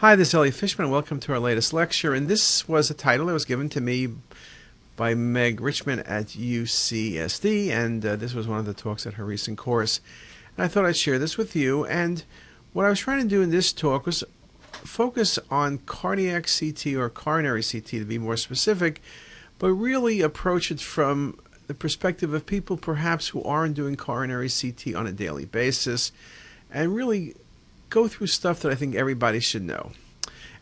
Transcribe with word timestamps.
Hi, 0.00 0.14
this 0.14 0.28
is 0.28 0.34
Ellie 0.34 0.50
Fishman. 0.50 0.90
Welcome 0.90 1.20
to 1.20 1.32
our 1.32 1.38
latest 1.38 1.72
lecture. 1.72 2.12
And 2.12 2.28
this 2.28 2.68
was 2.68 2.90
a 2.90 2.94
title 2.94 3.28
that 3.28 3.32
was 3.32 3.46
given 3.46 3.70
to 3.70 3.80
me 3.80 4.08
by 4.94 5.14
Meg 5.14 5.58
Richmond 5.58 6.06
at 6.06 6.26
UCSD. 6.26 7.70
And 7.70 8.04
uh, 8.04 8.16
this 8.16 8.34
was 8.34 8.46
one 8.46 8.58
of 8.58 8.66
the 8.66 8.74
talks 8.74 9.06
at 9.06 9.14
her 9.14 9.24
recent 9.24 9.56
course. 9.56 10.02
And 10.54 10.62
I 10.62 10.68
thought 10.68 10.84
I'd 10.84 10.98
share 10.98 11.18
this 11.18 11.38
with 11.38 11.56
you. 11.56 11.86
And 11.86 12.24
what 12.74 12.84
I 12.84 12.90
was 12.90 12.98
trying 12.98 13.22
to 13.22 13.26
do 13.26 13.40
in 13.40 13.48
this 13.48 13.72
talk 13.72 14.04
was 14.04 14.22
focus 14.70 15.38
on 15.50 15.78
cardiac 15.78 16.46
CT 16.46 16.88
or 16.88 17.08
coronary 17.08 17.62
CT 17.62 17.86
to 17.86 18.04
be 18.04 18.18
more 18.18 18.36
specific, 18.36 19.00
but 19.58 19.72
really 19.72 20.20
approach 20.20 20.70
it 20.70 20.82
from 20.82 21.38
the 21.68 21.74
perspective 21.74 22.34
of 22.34 22.44
people 22.44 22.76
perhaps 22.76 23.28
who 23.28 23.42
aren't 23.44 23.76
doing 23.76 23.96
coronary 23.96 24.50
CT 24.50 24.94
on 24.94 25.06
a 25.06 25.12
daily 25.12 25.46
basis 25.46 26.12
and 26.70 26.94
really 26.94 27.34
go 27.96 28.06
through 28.06 28.26
stuff 28.26 28.60
that 28.60 28.70
I 28.70 28.74
think 28.74 28.94
everybody 28.94 29.40
should 29.40 29.62
know. 29.62 29.92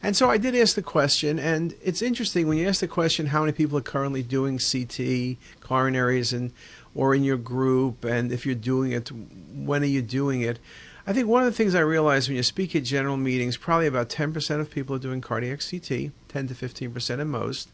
And 0.01 0.15
so 0.17 0.31
I 0.31 0.39
did 0.39 0.55
ask 0.55 0.77
the 0.77 0.83
question, 0.83 1.41
and 1.41 1.75
it's 1.83 2.01
interesting 2.01 2.47
when 2.47 2.59
you 2.59 2.69
ask 2.69 2.79
the 2.79 2.87
question 2.87 3.27
how 3.27 3.41
many 3.41 3.51
people 3.51 3.77
are 3.77 3.91
currently 3.95 4.23
doing 4.23 4.59
CT, 4.59 5.39
coronaries, 5.61 6.33
and 6.33 6.53
or 6.95 7.13
in 7.13 7.25
your 7.25 7.37
group, 7.37 8.05
and 8.05 8.31
if 8.31 8.47
you're 8.47 8.55
doing 8.55 8.93
it, 8.93 9.11
when 9.53 9.83
are 9.83 9.95
you 9.97 10.01
doing 10.01 10.43
it? 10.43 10.61
I 11.09 11.13
think 11.13 11.27
one 11.27 11.43
of 11.43 11.47
the 11.47 11.57
things 11.57 11.75
I 11.75 11.81
realized 11.81 12.29
when 12.29 12.37
you 12.37 12.45
speak 12.45 12.77
at 12.77 12.85
general 12.85 13.17
meetings, 13.17 13.57
probably 13.57 13.89
about 13.89 14.09
10% 14.09 14.61
of 14.61 14.71
people 14.71 14.95
are 14.95 15.01
doing 15.01 15.21
cardiac 15.21 15.59
CT, 15.59 16.13
10 16.29 16.49
to 16.49 16.55
15% 16.55 17.19
at 17.19 17.27
most. 17.27 17.69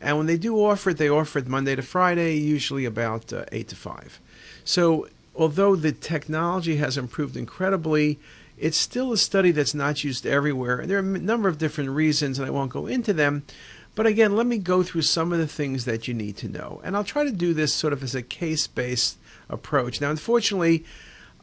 And 0.00 0.16
when 0.16 0.26
they 0.26 0.38
do 0.38 0.64
offer 0.64 0.90
it, 0.90 0.98
they 0.98 1.08
offer 1.08 1.40
it 1.40 1.48
Monday 1.48 1.74
to 1.74 1.82
Friday, 1.82 2.36
usually 2.36 2.84
about 2.84 3.32
uh, 3.32 3.46
8 3.50 3.66
to 3.68 3.76
5. 3.76 4.20
So 4.64 5.08
although 5.34 5.74
the 5.74 5.92
technology 5.92 6.76
has 6.76 6.96
improved 6.96 7.36
incredibly, 7.36 8.20
it's 8.62 8.78
still 8.78 9.12
a 9.12 9.16
study 9.16 9.50
that's 9.50 9.74
not 9.74 10.04
used 10.04 10.24
everywhere. 10.24 10.78
And 10.78 10.88
there 10.88 10.98
are 10.98 11.00
a 11.00 11.18
number 11.18 11.48
of 11.48 11.58
different 11.58 11.90
reasons, 11.90 12.38
and 12.38 12.46
I 12.46 12.50
won't 12.50 12.70
go 12.70 12.86
into 12.86 13.12
them. 13.12 13.44
But 13.96 14.06
again, 14.06 14.36
let 14.36 14.46
me 14.46 14.56
go 14.56 14.84
through 14.84 15.02
some 15.02 15.32
of 15.32 15.40
the 15.40 15.48
things 15.48 15.84
that 15.84 16.06
you 16.06 16.14
need 16.14 16.36
to 16.38 16.48
know. 16.48 16.80
And 16.84 16.96
I'll 16.96 17.04
try 17.04 17.24
to 17.24 17.32
do 17.32 17.52
this 17.52 17.74
sort 17.74 17.92
of 17.92 18.04
as 18.04 18.14
a 18.14 18.22
case 18.22 18.68
based 18.68 19.18
approach. 19.50 20.00
Now, 20.00 20.10
unfortunately, 20.10 20.84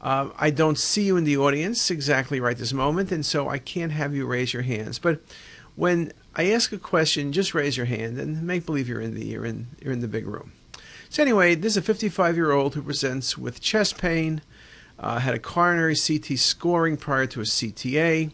uh, 0.02 0.30
I 0.38 0.50
don't 0.50 0.80
see 0.80 1.04
you 1.04 1.18
in 1.18 1.26
the 1.26 1.38
audience 1.38 1.92
exactly 1.92 2.40
right 2.40 2.58
this 2.58 2.72
moment, 2.72 3.12
and 3.12 3.26
so 3.26 3.50
I 3.50 3.58
can't 3.58 3.92
have 3.92 4.16
you 4.16 4.26
raise 4.26 4.54
your 4.54 4.64
hands. 4.64 4.98
But 4.98 5.22
when 5.76 6.14
I 6.36 6.52
ask 6.52 6.72
a 6.72 6.78
question, 6.78 7.34
just 7.34 7.54
raise 7.54 7.76
your 7.76 7.86
hand 7.86 8.18
and 8.18 8.42
make 8.44 8.66
believe 8.66 8.88
you're 8.88 9.02
in 9.02 9.14
the 9.14 9.26
you're 9.26 9.46
in 9.46 9.68
you're 9.82 9.94
in 9.94 10.00
the 10.00 10.08
big 10.08 10.26
room. 10.26 10.54
So 11.10 11.22
anyway, 11.22 11.56
this 11.56 11.74
is 11.74 11.78
a 11.78 11.82
55 11.82 12.38
year 12.38 12.52
old 12.52 12.76
who 12.76 12.82
presents 12.82 13.38
with 13.38 13.60
chest 13.60 13.98
pain, 13.98 14.42
uh, 15.00 15.20
had 15.20 15.34
a 15.34 15.40
coronary 15.40 15.96
CT 15.96 16.38
scoring 16.38 16.98
prior 16.98 17.26
to 17.28 17.42
a 17.42 17.44
CTA. 17.44 18.32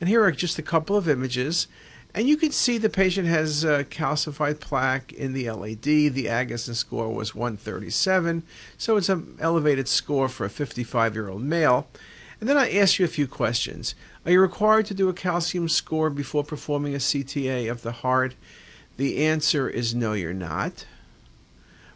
And 0.00 0.08
here 0.08 0.22
are 0.24 0.32
just 0.32 0.58
a 0.58 0.62
couple 0.62 0.96
of 0.96 1.08
images. 1.08 1.68
And 2.14 2.28
you 2.28 2.36
can 2.36 2.50
see 2.50 2.78
the 2.78 2.88
patient 2.88 3.28
has 3.28 3.64
uh, 3.64 3.84
calcified 3.90 4.60
plaque 4.60 5.12
in 5.12 5.34
the 5.34 5.50
LAD. 5.50 5.82
The 5.82 6.26
Agatston 6.26 6.74
score 6.74 7.12
was 7.12 7.34
137, 7.34 8.42
so 8.78 8.96
it's 8.96 9.08
an 9.08 9.36
elevated 9.40 9.86
score 9.88 10.28
for 10.28 10.46
a 10.46 10.50
55 10.50 11.14
year 11.14 11.28
old 11.28 11.42
male. 11.42 11.86
And 12.40 12.48
then 12.48 12.56
I 12.56 12.72
ask 12.72 12.98
you 12.98 13.04
a 13.04 13.08
few 13.08 13.26
questions. 13.26 13.94
Are 14.24 14.32
you 14.32 14.40
required 14.40 14.86
to 14.86 14.94
do 14.94 15.08
a 15.08 15.14
calcium 15.14 15.68
score 15.68 16.08
before 16.08 16.44
performing 16.44 16.94
a 16.94 16.98
CTA 16.98 17.70
of 17.70 17.82
the 17.82 17.92
heart? 17.92 18.34
The 18.96 19.24
answer 19.24 19.68
is 19.68 19.94
no, 19.94 20.12
you're 20.12 20.32
not. 20.32 20.86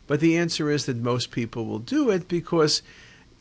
But 0.06 0.20
the 0.20 0.36
answer 0.36 0.70
is 0.70 0.86
that 0.86 0.96
most 0.96 1.30
people 1.30 1.64
will 1.64 1.78
do 1.78 2.10
it 2.10 2.28
because 2.28 2.82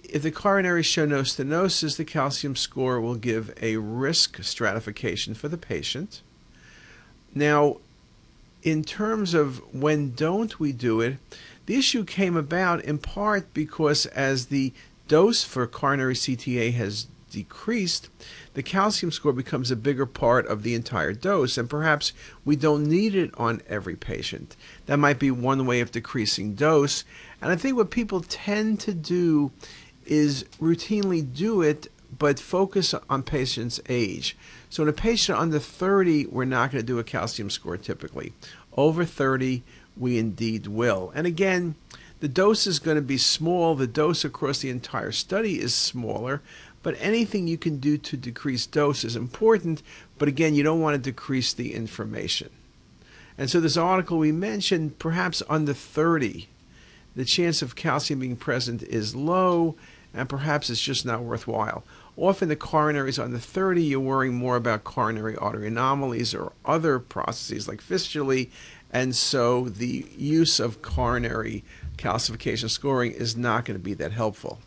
if 0.04 0.22
the 0.22 0.32
coronary 0.32 0.84
show 0.84 1.06
no 1.06 1.22
stenosis, 1.22 1.98
the 1.98 2.06
calcium 2.06 2.56
score 2.56 3.00
will 3.00 3.16
give 3.16 3.54
a 3.62 3.78
risk 3.78 4.44
stratification 4.44 5.34
for 5.34 5.48
the 5.48 5.58
patient. 5.58 6.22
Now, 7.34 7.78
in 8.64 8.84
terms 8.84 9.34
of 9.34 9.62
when 9.74 10.12
don't 10.12 10.60
we 10.60 10.72
do 10.72 11.02
it, 11.02 11.18
the 11.66 11.76
issue 11.76 12.04
came 12.04 12.36
about 12.36 12.84
in 12.84 12.98
part 12.98 13.54
because 13.54 14.06
as 14.08 14.48
the 14.48 14.74
dose 15.08 15.44
for 15.44 15.66
coronary 15.68 16.16
CTA 16.16 16.74
has 16.74 17.08
decreased, 17.32 18.10
the 18.54 18.62
calcium 18.62 19.12
score 19.12 19.34
becomes 19.34 19.72
a 19.72 19.76
bigger 19.76 20.06
part 20.06 20.46
of 20.48 20.64
the 20.64 20.76
entire 20.76 21.14
dose, 21.14 21.58
and 21.58 21.70
perhaps 21.70 22.12
we 22.44 22.56
don't 22.56 22.86
need 22.86 23.16
it 23.16 23.32
on 23.38 23.62
every 23.68 23.96
patient. 23.96 24.56
That 24.86 25.00
might 25.00 25.18
be 25.18 25.32
one 25.32 25.66
way 25.66 25.80
of 25.80 25.92
decreasing 25.92 26.54
dose. 26.56 27.06
And 27.42 27.52
I 27.52 27.56
think 27.56 27.78
what 27.78 27.90
people 27.90 28.22
tend 28.22 28.80
to 28.82 28.94
do 28.94 29.52
is 30.12 30.44
routinely 30.60 31.22
do 31.34 31.62
it, 31.62 31.90
but 32.20 32.38
focus 32.38 32.94
on 33.10 33.24
patient's 33.24 33.80
age. 33.88 34.36
So 34.70 34.84
in 34.84 34.90
a 34.90 34.94
patient 34.94 35.40
under 35.40 35.58
30, 35.58 36.28
we're 36.28 36.44
not 36.44 36.72
going 36.72 36.82
to 36.82 36.86
do 36.86 37.00
a 37.00 37.04
calcium 37.04 37.50
score 37.50 37.78
typically. 37.78 38.34
Over 38.76 39.06
30, 39.06 39.64
we 39.96 40.20
indeed 40.20 40.68
will. 40.68 41.14
And 41.16 41.26
again, 41.26 41.76
the 42.20 42.28
dose 42.28 42.68
is 42.68 42.80
going 42.80 42.96
to 42.96 43.02
be 43.02 43.18
small. 43.18 43.74
The 43.74 43.88
dose 43.88 44.26
across 44.26 44.60
the 44.60 44.70
entire 44.70 45.14
study 45.14 45.62
is 45.62 45.74
smaller, 45.74 46.42
but 46.84 46.98
anything 47.00 47.48
you 47.48 47.58
can 47.58 47.78
do 47.78 47.98
to 47.98 48.18
decrease 48.18 48.66
dose 48.66 49.06
is 49.06 49.16
important. 49.16 49.82
But 50.20 50.28
again, 50.28 50.54
you 50.54 50.62
don't 50.62 50.82
want 50.82 50.96
to 50.96 51.12
decrease 51.12 51.54
the 51.54 51.74
information. 51.74 52.50
And 53.38 53.50
so 53.50 53.62
this 53.62 53.78
article 53.78 54.18
we 54.18 54.34
mentioned, 54.34 55.00
perhaps 55.00 55.42
under 55.50 55.74
30, 55.74 56.50
the 57.16 57.26
chance 57.26 57.62
of 57.62 57.76
calcium 57.76 58.20
being 58.20 58.36
present 58.36 58.84
is 58.84 59.16
low 59.16 59.76
and 60.14 60.30
perhaps 60.30 60.70
it's 60.70 60.82
just 60.82 61.06
not 61.06 61.24
worthwhile. 61.24 61.84
Often 62.18 62.50
the 62.50 62.56
coronaries 62.56 63.24
under 63.24 63.38
30, 63.38 63.84
you're 63.84 64.00
worrying 64.00 64.36
more 64.36 64.56
about 64.56 64.84
coronary 64.84 65.36
artery 65.36 65.68
anomalies 65.68 66.34
or 66.34 66.52
other 66.66 67.00
processes 67.00 67.68
like 67.68 67.82
fistulae, 67.82 68.50
and 68.92 69.16
so 69.16 69.70
the 69.70 70.06
use 70.18 70.60
of 70.60 70.82
coronary 70.82 71.64
calcification 71.98 72.70
scoring 72.70 73.14
is 73.14 73.38
not 73.38 73.66
going 73.66 73.80
to 73.80 73.84
be 73.84 73.94
that 73.94 74.12
helpful. 74.12 74.60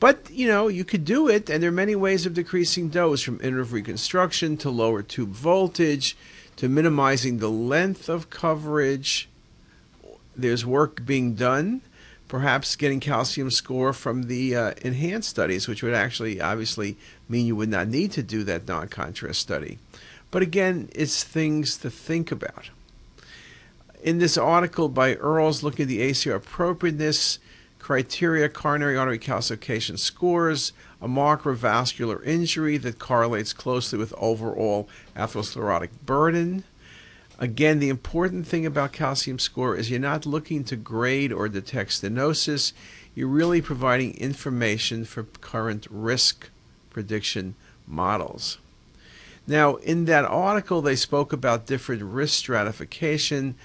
But, 0.00 0.28
you 0.30 0.48
know, 0.48 0.66
you 0.66 0.84
could 0.84 1.04
do 1.04 1.28
it, 1.28 1.48
and 1.48 1.62
there 1.62 1.70
are 1.70 1.72
many 1.72 1.94
ways 1.94 2.26
of 2.26 2.34
decreasing 2.34 2.88
dose 2.88 3.22
from 3.22 3.40
interval 3.40 3.76
reconstruction 3.76 4.56
to 4.56 4.70
lower 4.70 5.00
tube 5.00 5.30
voltage 5.30 6.16
to 6.56 6.68
minimizing 6.68 7.38
the 7.38 7.48
length 7.50 8.08
of 8.08 8.28
coverage. 8.28 9.28
There's 10.34 10.66
work 10.66 11.06
being 11.06 11.34
done 11.34 11.82
perhaps 12.32 12.76
getting 12.76 12.98
calcium 12.98 13.50
score 13.50 13.92
from 13.92 14.22
the 14.22 14.56
uh, 14.56 14.72
enhanced 14.80 15.28
studies, 15.28 15.68
which 15.68 15.82
would 15.82 15.92
actually 15.92 16.40
obviously 16.40 16.96
mean 17.28 17.44
you 17.44 17.54
would 17.54 17.68
not 17.68 17.86
need 17.86 18.10
to 18.10 18.22
do 18.22 18.42
that 18.42 18.66
non 18.66 18.88
contrast 18.88 19.38
study. 19.38 19.78
But 20.30 20.40
again, 20.40 20.88
it's 20.94 21.22
things 21.22 21.76
to 21.76 21.90
think 21.90 22.32
about. 22.32 22.70
In 24.02 24.18
this 24.18 24.38
article 24.38 24.88
by 24.88 25.16
Earls 25.16 25.62
looking 25.62 25.82
at 25.82 25.88
the 25.90 26.00
ACR 26.00 26.36
appropriateness 26.36 27.38
criteria, 27.78 28.48
coronary 28.48 28.96
artery 28.96 29.18
calcification 29.18 29.98
scores, 29.98 30.72
a 31.02 31.08
marker 31.08 31.50
of 31.50 31.58
vascular 31.58 32.22
injury 32.22 32.78
that 32.78 32.98
correlates 32.98 33.52
closely 33.52 33.98
with 33.98 34.14
overall 34.16 34.88
atherosclerotic 35.14 35.90
burden, 36.06 36.64
Again, 37.38 37.80
the 37.80 37.88
important 37.88 38.46
thing 38.46 38.64
about 38.66 38.92
calcium 38.92 39.38
score 39.38 39.74
is 39.74 39.90
you're 39.90 39.98
not 39.98 40.26
looking 40.26 40.64
to 40.64 40.76
grade 40.76 41.32
or 41.32 41.48
detect 41.48 41.90
stenosis. 41.90 42.72
You're 43.14 43.28
really 43.28 43.60
providing 43.60 44.16
information 44.16 45.04
for 45.04 45.24
current 45.24 45.86
risk 45.90 46.50
prediction 46.90 47.54
models. 47.86 48.58
Now, 49.46 49.76
in 49.76 50.04
that 50.04 50.24
article, 50.24 50.82
they 50.82 50.94
spoke 50.94 51.32
about 51.32 51.66
different 51.66 52.02
risk 52.02 52.34
stratification. 52.34 53.56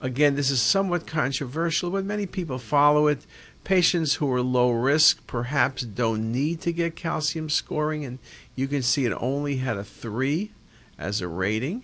Again, 0.00 0.36
this 0.36 0.50
is 0.50 0.60
somewhat 0.62 1.06
controversial, 1.06 1.90
but 1.90 2.04
many 2.04 2.26
people 2.26 2.58
follow 2.58 3.08
it. 3.08 3.26
Patients 3.64 4.14
who 4.14 4.30
are 4.32 4.42
low 4.42 4.70
risk 4.70 5.26
perhaps 5.26 5.82
don't 5.82 6.30
need 6.30 6.60
to 6.60 6.72
get 6.72 6.94
calcium 6.94 7.48
scoring, 7.48 8.04
and 8.04 8.18
you 8.54 8.68
can 8.68 8.82
see 8.82 9.06
it 9.06 9.16
only 9.18 9.56
had 9.56 9.76
a 9.76 9.84
3 9.84 10.50
as 10.98 11.20
a 11.20 11.26
rating. 11.26 11.82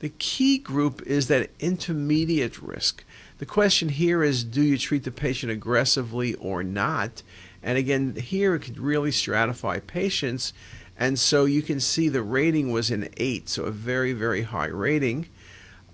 The 0.00 0.10
key 0.10 0.58
group 0.58 1.02
is 1.02 1.26
that 1.28 1.50
intermediate 1.58 2.62
risk. 2.62 3.04
The 3.38 3.46
question 3.46 3.88
here 3.88 4.22
is 4.22 4.44
do 4.44 4.62
you 4.62 4.78
treat 4.78 5.04
the 5.04 5.10
patient 5.10 5.50
aggressively 5.50 6.34
or 6.34 6.62
not? 6.62 7.22
And 7.62 7.76
again, 7.76 8.14
here 8.14 8.54
it 8.54 8.60
could 8.60 8.78
really 8.78 9.10
stratify 9.10 9.84
patients. 9.84 10.52
And 10.96 11.18
so 11.18 11.44
you 11.44 11.62
can 11.62 11.80
see 11.80 12.08
the 12.08 12.22
rating 12.22 12.70
was 12.70 12.90
an 12.90 13.08
8, 13.16 13.48
so 13.48 13.64
a 13.64 13.70
very, 13.70 14.12
very 14.12 14.42
high 14.42 14.66
rating. 14.66 15.28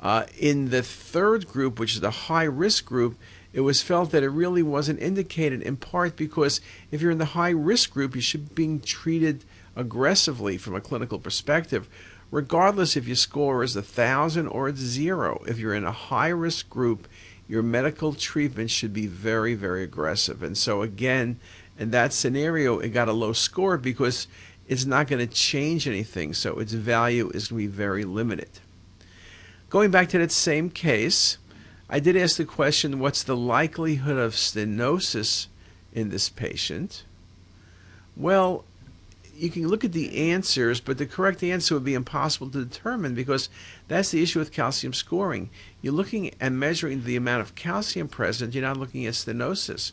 Uh, 0.01 0.27
in 0.39 0.71
the 0.71 0.83
third 0.83 1.47
group, 1.49 1.79
which 1.79 1.95
is 1.95 2.01
the 2.01 2.11
high 2.11 2.45
risk 2.45 2.85
group, 2.85 3.19
it 3.55 3.61
was 3.61 3.83
felt 3.83 4.11
that 4.11 4.23
it 4.23 4.29
really 4.29 4.63
wasn't 4.63 5.01
indicated 5.01 5.63
in 5.63 5.77
part 5.77 6.17
because 6.17 6.61
if 6.91 7.01
you're 7.01 7.11
in 7.11 7.19
the 7.19 7.25
high 7.27 7.51
risk 7.51 7.93
group, 7.93 8.15
you 8.15 8.21
should 8.21 8.51
be 8.51 8.55
being 8.55 8.81
treated 8.81 9.45
aggressively 9.77 10.59
from 10.59 10.75
a 10.75 10.81
clinical 10.81 11.19
perspective 11.19 11.89
regardless 12.35 12.97
if 12.97 13.07
your 13.07 13.15
score 13.15 13.63
is 13.63 13.77
a 13.77 13.83
thousand 13.83 14.49
or 14.49 14.69
it's 14.69 14.81
zero. 14.81 15.41
If 15.47 15.61
you're 15.61 15.73
in 15.73 15.85
a 15.85 15.93
high 15.93 16.31
risk 16.31 16.69
group, 16.69 17.07
your 17.47 17.63
medical 17.63 18.13
treatment 18.13 18.73
should 18.73 18.93
be 18.93 19.07
very, 19.07 19.55
very 19.55 19.85
aggressive. 19.85 20.43
And 20.43 20.59
so, 20.59 20.83
again, 20.83 21.39
in 21.79 21.93
that 21.93 22.13
scenario, 22.13 22.81
it 22.81 22.89
got 22.89 23.09
a 23.09 23.13
low 23.13 23.35
score 23.35 23.79
because 23.79 24.27
it's 24.67 24.85
not 24.85 25.07
going 25.07 25.25
to 25.25 25.33
change 25.33 25.87
anything, 25.87 26.35
so 26.35 26.59
its 26.59 26.73
value 26.73 27.31
is 27.33 27.47
going 27.47 27.67
to 27.67 27.69
be 27.69 27.73
very 27.73 28.03
limited. 28.03 28.51
Going 29.71 29.93
back 29.93 30.09
to 30.09 30.19
that 30.19 30.33
same 30.33 30.71
case, 30.71 31.39
I 31.89 32.01
did 32.01 32.17
ask 32.17 32.37
the 32.37 32.45
question 32.45 32.99
what's 32.99 33.23
the 33.23 33.37
likelihood 33.37 34.19
of 34.19 34.33
stenosis 34.33 35.47
in 35.93 36.09
this 36.09 36.31
patient? 36.31 37.05
Well, 38.17 38.65
you 39.37 39.51
can 39.51 39.69
look 39.69 39.85
at 39.85 39.93
the 39.93 40.31
answers, 40.33 40.81
but 40.81 40.99
the 40.99 41.07
correct 41.07 41.43
answer 41.43 41.75
would 41.75 41.85
be 41.85 41.95
impossible 41.95 42.51
to 42.51 42.65
determine 42.65 43.15
because 43.15 43.49
that's 43.89 44.11
the 44.11 44.23
issue 44.23 44.39
with 44.39 44.53
calcium 44.53 44.93
scoring. 44.93 45.51
You're 45.83 45.93
looking 45.93 46.35
and 46.41 46.59
measuring 46.59 47.05
the 47.05 47.17
amount 47.17 47.43
of 47.43 47.55
calcium 47.55 48.09
present, 48.09 48.55
you're 48.55 48.63
not 48.63 48.77
looking 48.77 49.07
at 49.07 49.15
stenosis. 49.15 49.93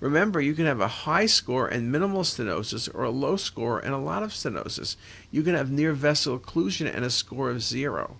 Remember, 0.00 0.40
you 0.40 0.54
can 0.54 0.66
have 0.66 0.80
a 0.80 0.88
high 0.88 1.26
score 1.26 1.68
and 1.68 1.92
minimal 1.92 2.22
stenosis, 2.22 2.92
or 2.92 3.04
a 3.04 3.10
low 3.10 3.36
score 3.36 3.78
and 3.78 3.94
a 3.94 3.98
lot 3.98 4.24
of 4.24 4.30
stenosis. 4.30 4.96
You 5.30 5.42
can 5.42 5.54
have 5.54 5.70
near 5.70 5.92
vessel 5.92 6.38
occlusion 6.38 6.92
and 6.92 7.04
a 7.04 7.10
score 7.10 7.50
of 7.50 7.62
zero. 7.62 8.16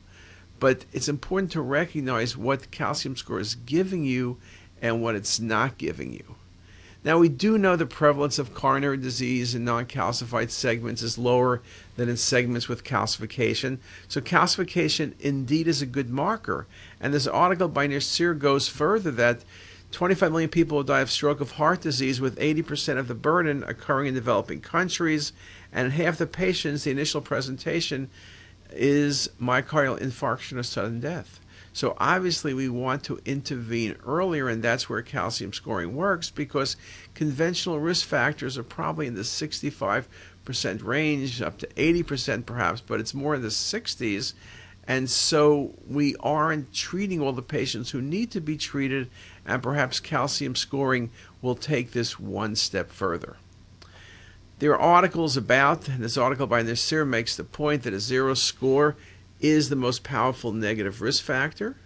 But 0.61 0.85
it's 0.93 1.09
important 1.09 1.51
to 1.53 1.61
recognize 1.61 2.37
what 2.37 2.71
calcium 2.71 3.17
score 3.17 3.41
is 3.41 3.57
giving 3.57 4.05
you 4.05 4.39
and 4.81 5.03
what 5.03 5.17
it's 5.17 5.41
not 5.41 5.77
giving 5.77 6.13
you. 6.13 6.37
Now, 7.05 7.19
we 7.19 7.29
do 7.29 7.59
know 7.59 7.75
the 7.75 7.85
prevalence 7.85 8.39
of 8.39 8.55
coronary 8.55 8.97
disease 8.97 9.57
in 9.57 9.65
non 9.65 9.87
calcified 9.87 10.51
segments 10.51 11.03
is 11.03 11.19
lower 11.19 11.61
than 11.97 12.09
in 12.09 12.17
segments 12.17 12.69
with 12.69 12.85
calcification. 12.85 13.79
So, 14.07 14.21
calcification 14.21 15.15
indeed 15.19 15.67
is 15.67 15.83
a 15.83 15.87
good 15.87 16.11
marker. 16.11 16.67
And 17.01 17.13
this 17.13 17.27
article 17.27 17.67
by 17.67 17.89
Nasir 17.89 18.35
goes 18.35 18.69
further 18.69 19.11
that 19.13 19.45
25 19.91 20.31
million 20.31 20.51
people 20.51 20.77
will 20.77 20.85
die 20.85 21.01
of 21.01 21.11
stroke 21.11 21.41
of 21.41 21.53
heart 21.53 21.81
disease, 21.81 22.21
with 22.21 22.39
80% 22.39 22.99
of 22.99 23.09
the 23.09 23.15
burden 23.15 23.65
occurring 23.65 24.07
in 24.07 24.15
developing 24.15 24.61
countries. 24.61 25.33
And 25.73 25.93
half 25.93 26.19
the 26.19 26.27
patients, 26.27 26.85
the 26.85 26.93
initial 26.93 27.21
presentation 27.21 28.11
is 28.71 29.29
myocardial 29.41 30.01
infarction 30.01 30.57
or 30.57 30.63
sudden 30.63 31.01
death. 31.01 31.41
So 31.73 31.97
obviously 31.99 32.53
we 32.53 32.69
want 32.69 33.03
to 33.05 33.21
intervene 33.25 33.97
earlier, 34.07 34.49
and 34.49 34.63
that's 34.63 34.89
where 34.89 35.01
calcium 35.03 35.53
scoring 35.53 35.97
works 35.97 36.31
because 36.31 36.77
conventional 37.15 37.81
risk 37.81 38.07
factors 38.07 38.59
are 38.59 38.63
probably 38.63 39.07
in 39.07 39.15
the 39.15 39.23
65% 39.23 40.07
range, 40.85 41.41
up 41.41 41.59
to 41.59 41.67
80% 41.69 42.45
perhaps, 42.45 42.81
but 42.83 43.01
it's 43.01 43.15
more 43.15 43.35
in 43.35 43.43
the 43.43 43.49
60s. 43.49 44.35
And 44.87 45.09
so 45.09 45.75
we 45.89 46.17
aren't 46.21 46.75
treating 46.75 47.21
all 47.21 47.33
the 47.33 47.41
patients 47.41 47.91
who 47.91 48.03
need 48.03 48.31
to 48.33 48.41
be 48.41 48.57
treated, 48.57 49.09
and 49.47 49.63
perhaps 49.63 50.01
calcium 50.01 50.57
scoring 50.57 51.11
will 51.41 51.55
take 51.55 51.93
this 51.93 52.19
one 52.19 52.57
step 52.57 52.91
further. 52.91 53.37
There 54.59 54.73
are 54.73 54.81
articles 54.81 55.37
about, 55.37 55.89
and 55.89 56.05
this 56.05 56.17
article 56.17 56.47
by 56.47 56.63
Nasir 56.63 57.05
makes 57.05 57.37
the 57.37 57.45
point 57.45 57.83
that 57.83 57.95
a 57.95 58.01
zero 58.01 58.35
score 58.35 58.97
is 59.43 59.69
the 59.69 59.77
most 59.77 60.05
powerful 60.05 60.53
negative 60.53 61.03
risk 61.03 61.23
factor. 61.23 61.77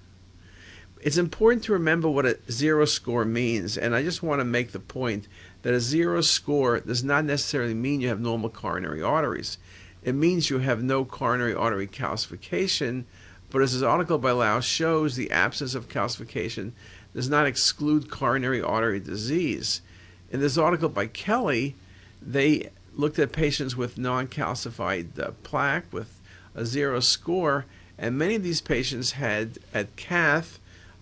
It's 1.00 1.17
important 1.17 1.64
to 1.64 1.73
remember 1.73 2.08
what 2.08 2.26
a 2.26 2.38
zero 2.50 2.85
score 2.85 3.25
means, 3.25 3.76
and 3.76 3.94
I 3.94 4.03
just 4.03 4.23
want 4.23 4.41
to 4.41 4.44
make 4.44 4.73
the 4.73 4.81
point 4.81 5.26
that 5.62 5.75
a 5.75 5.81
zero 5.81 6.20
score 6.20 6.81
does 6.81 7.03
not 7.03 7.25
necessarily 7.25 7.75
mean 7.75 8.00
you 8.00 8.08
have 8.08 8.20
normal 8.20 8.50
coronary 8.50 9.03
arteries. 9.03 9.58
It 10.03 10.14
means 10.14 10.50
you 10.50 10.58
have 10.58 10.82
no 10.82 11.05
coronary 11.05 11.55
artery 11.55 11.87
calcification, 11.87 13.05
but 13.50 13.62
as 13.62 13.73
this 13.73 13.82
article 13.82 14.19
by 14.19 14.32
Lau 14.32 14.61
shows, 14.61 15.17
the 15.17 15.31
absence 15.31 15.75
of 15.75 15.88
calcification 15.88 16.73
does 17.14 17.29
not 17.29 17.47
exclude 17.47 18.11
coronary 18.11 18.62
artery 18.62 19.00
disease. 19.00 19.81
In 20.31 20.41
this 20.41 20.59
article 20.59 20.88
by 20.88 21.06
Kelly, 21.06 21.75
they 22.20 22.70
looked 22.94 23.19
at 23.19 23.32
patients 23.32 23.76
with 23.76 23.99
non 23.99 24.26
calcified 24.26 25.19
uh, 25.19 25.31
plaque 25.43 25.93
with 25.93 26.16
a 26.56 26.64
zero 26.64 26.99
score, 26.99 27.67
and 27.97 28.19
many 28.19 28.35
of 28.35 28.43
these 28.43 28.61
patients 28.61 29.12
had 29.12 29.58
at 29.73 29.94
cath 29.94 30.58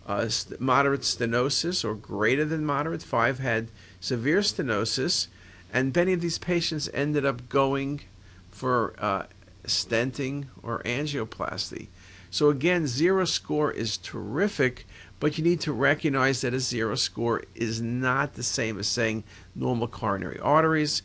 uh, 0.06 0.28
moderate 0.58 1.00
stenosis 1.00 1.84
or 1.84 1.94
greater 1.94 2.44
than 2.44 2.66
moderate. 2.66 3.02
Five 3.02 3.38
had 3.38 3.68
severe 4.00 4.40
stenosis, 4.40 5.28
and 5.72 5.94
many 5.96 6.12
of 6.12 6.20
these 6.20 6.38
patients 6.38 6.90
ended 6.92 7.24
up 7.24 7.48
going 7.48 8.02
for 8.50 8.94
uh, 8.98 9.24
stenting 9.66 10.46
or 10.62 10.82
angioplasty. 10.82 11.86
So 12.30 12.50
again, 12.50 12.86
zero 12.86 13.24
score 13.24 13.70
is 13.70 13.96
terrific, 13.96 14.86
but 15.20 15.38
you 15.38 15.44
need 15.44 15.60
to 15.60 15.72
recognize 15.72 16.40
that 16.40 16.52
a 16.52 16.60
zero 16.60 16.96
score 16.96 17.44
is 17.54 17.80
not 17.80 18.34
the 18.34 18.42
same 18.42 18.78
as 18.78 18.88
saying 18.88 19.24
normal 19.54 19.88
coronary 19.88 20.40
arteries. 20.40 21.02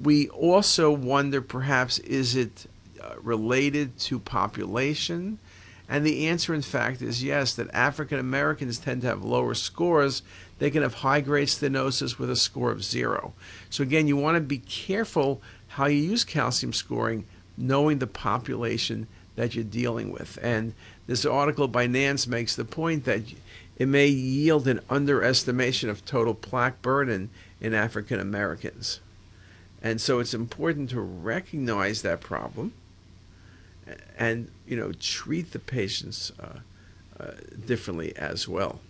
We 0.00 0.28
also 0.28 0.90
wonder 0.90 1.42
perhaps 1.42 1.98
is 1.98 2.36
it 2.36 2.66
Uh, 3.00 3.14
related 3.22 3.98
to 3.98 4.18
population? 4.18 5.38
And 5.88 6.04
the 6.04 6.26
answer, 6.26 6.52
in 6.52 6.62
fact, 6.62 7.00
is 7.00 7.22
yes, 7.22 7.54
that 7.54 7.72
African 7.72 8.18
Americans 8.18 8.78
tend 8.78 9.02
to 9.02 9.06
have 9.06 9.24
lower 9.24 9.54
scores. 9.54 10.22
They 10.58 10.70
can 10.70 10.82
have 10.82 10.94
high 10.94 11.20
grade 11.20 11.48
stenosis 11.48 12.18
with 12.18 12.28
a 12.28 12.36
score 12.36 12.70
of 12.70 12.84
zero. 12.84 13.32
So, 13.70 13.82
again, 13.82 14.06
you 14.06 14.16
want 14.16 14.36
to 14.36 14.40
be 14.40 14.58
careful 14.58 15.40
how 15.68 15.86
you 15.86 16.02
use 16.02 16.24
calcium 16.24 16.72
scoring, 16.72 17.24
knowing 17.56 17.98
the 17.98 18.06
population 18.06 19.06
that 19.36 19.54
you're 19.54 19.64
dealing 19.64 20.12
with. 20.12 20.38
And 20.42 20.74
this 21.06 21.24
article 21.24 21.68
by 21.68 21.86
Nance 21.86 22.26
makes 22.26 22.54
the 22.54 22.64
point 22.64 23.04
that 23.04 23.22
it 23.76 23.86
may 23.86 24.08
yield 24.08 24.66
an 24.66 24.80
underestimation 24.90 25.88
of 25.88 26.04
total 26.04 26.34
plaque 26.34 26.82
burden 26.82 27.30
in 27.60 27.72
African 27.72 28.18
Americans. 28.20 29.00
And 29.80 30.00
so 30.00 30.18
it's 30.18 30.34
important 30.34 30.90
to 30.90 31.00
recognize 31.00 32.02
that 32.02 32.20
problem 32.20 32.72
and 34.18 34.50
you 34.66 34.76
know 34.76 34.92
treat 34.92 35.52
the 35.52 35.58
patients 35.58 36.32
uh, 36.40 36.58
uh, 37.22 37.32
differently 37.66 38.16
as 38.16 38.48
well. 38.48 38.80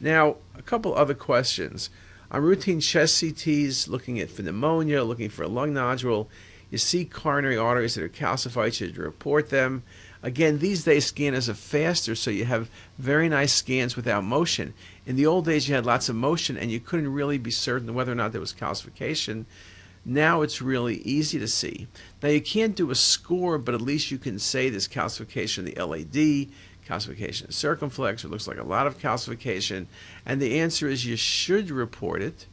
Now, 0.00 0.36
a 0.56 0.62
couple 0.62 0.94
other 0.94 1.14
questions. 1.14 1.88
On 2.30 2.42
routine 2.42 2.80
chest 2.80 3.22
CTs, 3.22 3.88
looking 3.88 4.18
at 4.18 4.30
for 4.30 4.42
pneumonia, 4.42 5.04
looking 5.04 5.28
for 5.28 5.42
a 5.42 5.48
lung 5.48 5.74
nodule, 5.74 6.28
you 6.70 6.78
see 6.78 7.04
coronary 7.04 7.58
arteries 7.58 7.94
that 7.94 8.02
are 8.02 8.08
calcified, 8.08 8.72
should 8.72 8.96
you 8.96 9.02
report 9.02 9.50
them. 9.50 9.82
Again, 10.22 10.58
these 10.58 10.84
days 10.84 11.04
scanners 11.04 11.48
are 11.48 11.54
faster, 11.54 12.14
so 12.14 12.30
you 12.30 12.46
have 12.46 12.70
very 12.98 13.28
nice 13.28 13.52
scans 13.52 13.96
without 13.96 14.24
motion. 14.24 14.72
In 15.04 15.16
the 15.16 15.26
old 15.26 15.44
days, 15.44 15.68
you 15.68 15.74
had 15.74 15.84
lots 15.84 16.08
of 16.08 16.16
motion, 16.16 16.56
and 16.56 16.70
you 16.70 16.80
couldn't 16.80 17.12
really 17.12 17.38
be 17.38 17.50
certain 17.50 17.92
whether 17.92 18.12
or 18.12 18.14
not 18.14 18.32
there 18.32 18.40
was 18.40 18.54
calcification. 18.54 19.44
Now 20.04 20.42
it's 20.42 20.60
really 20.60 20.96
easy 20.96 21.38
to 21.38 21.46
see. 21.46 21.86
Now 22.22 22.30
you 22.30 22.40
can't 22.40 22.74
do 22.74 22.90
a 22.90 22.94
score, 22.94 23.58
but 23.58 23.74
at 23.74 23.80
least 23.80 24.10
you 24.10 24.18
can 24.18 24.38
say 24.38 24.68
this 24.68 24.88
calcification 24.88 25.58
of 25.58 25.66
the 25.66 25.84
LAD, 25.84 26.48
calcification 26.86 27.48
of 27.48 27.54
circumflex, 27.54 28.24
it 28.24 28.28
looks 28.28 28.48
like 28.48 28.58
a 28.58 28.64
lot 28.64 28.86
of 28.86 28.98
calcification. 28.98 29.86
And 30.26 30.40
the 30.40 30.58
answer 30.58 30.88
is 30.88 31.06
you 31.06 31.16
should 31.16 31.70
report 31.70 32.20
it 32.22 32.46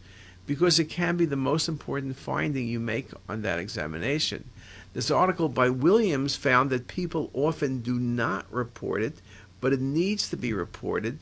because 0.46 0.80
it 0.80 0.86
can 0.86 1.18
be 1.18 1.26
the 1.26 1.36
most 1.36 1.68
important 1.68 2.16
finding 2.16 2.68
you 2.68 2.80
make 2.80 3.10
on 3.28 3.42
that 3.42 3.60
examination. 3.60 4.50
This 4.94 5.12
article 5.12 5.50
by 5.50 5.70
Williams 5.70 6.36
found 6.36 6.70
that 6.72 6.88
people 6.88 7.30
often 7.34 7.82
do 7.82 8.00
not 8.00 8.52
report 8.52 9.04
it, 9.04 9.22
but 9.62 9.74
it 9.74 9.82
needs 9.82 10.30
to 10.30 10.38
be 10.38 10.54
reported. 10.54 11.20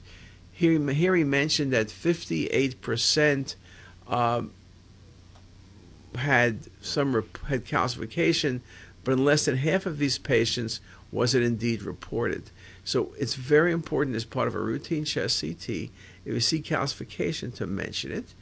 Here, 0.51 0.79
here 0.91 1.15
he 1.15 1.23
mentioned 1.23 1.73
that 1.73 1.87
58% 1.87 3.55
um, 4.07 4.51
had 6.17 6.59
some 6.81 7.13
had 7.47 7.65
calcification, 7.65 8.61
but 9.03 9.13
in 9.13 9.25
less 9.25 9.45
than 9.45 9.57
half 9.57 9.85
of 9.85 9.97
these 9.97 10.17
patients 10.17 10.81
was 11.11 11.33
it 11.33 11.43
indeed 11.43 11.81
reported. 11.83 12.51
So 12.83 13.13
it's 13.17 13.35
very 13.35 13.71
important 13.71 14.15
as 14.15 14.25
part 14.25 14.47
of 14.47 14.55
a 14.55 14.59
routine 14.59 15.05
chest 15.05 15.41
CT, 15.41 15.69
if 15.69 15.91
you 16.25 16.39
see 16.39 16.61
calcification, 16.61 17.53
to 17.55 17.65
mention 17.65 18.11
it, 18.11 18.33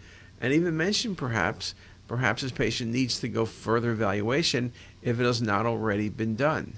and 0.42 0.54
even 0.54 0.76
mention 0.76 1.16
perhaps 1.16 1.76
perhaps 2.08 2.44
this 2.44 2.52
patient 2.52 2.92
needs 2.92 3.20
to 3.20 3.28
go 3.28 3.46
further 3.46 3.92
evaluation 3.92 4.72
if 5.02 5.20
it 5.20 5.26
has 5.26 5.42
not 5.42 5.66
already 5.66 6.10
been 6.10 6.36
done. 6.36 6.74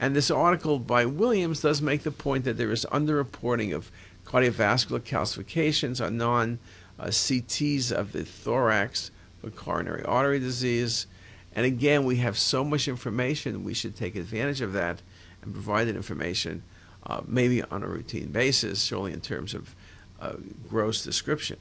And 0.00 0.14
this 0.14 0.30
article 0.30 0.78
by 0.78 1.06
Williams 1.06 1.62
does 1.62 1.82
make 1.82 2.02
the 2.02 2.10
point 2.10 2.44
that 2.44 2.56
there 2.56 2.70
is 2.70 2.86
underreporting 2.92 3.74
of 3.74 3.90
cardiovascular 4.24 5.00
calcifications 5.00 6.04
on 6.04 6.16
non 6.16 6.58
uh, 6.98 7.06
CTs 7.06 7.90
of 7.90 8.12
the 8.12 8.24
thorax 8.24 9.10
for 9.40 9.50
coronary 9.50 10.02
artery 10.04 10.38
disease. 10.38 11.06
And 11.54 11.64
again, 11.64 12.04
we 12.04 12.16
have 12.16 12.38
so 12.38 12.64
much 12.64 12.88
information, 12.88 13.64
we 13.64 13.74
should 13.74 13.96
take 13.96 14.16
advantage 14.16 14.60
of 14.60 14.72
that 14.74 15.02
and 15.42 15.52
provide 15.52 15.88
that 15.88 15.96
information 15.96 16.62
uh, 17.06 17.22
maybe 17.26 17.62
on 17.62 17.82
a 17.82 17.86
routine 17.86 18.28
basis, 18.28 18.82
surely 18.82 19.12
in 19.12 19.20
terms 19.20 19.54
of 19.54 19.74
uh, 20.20 20.34
gross 20.68 21.02
description. 21.02 21.56